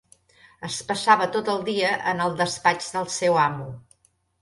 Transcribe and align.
Es 0.69 0.77
passava 0.91 1.27
tot 1.37 1.53
el 1.55 1.61
sant 1.63 1.69
dia 1.69 1.93
en 2.15 2.25
el 2.27 2.35
despatx 2.43 2.91
del 2.99 3.15
seu 3.21 3.43
amo 3.47 3.73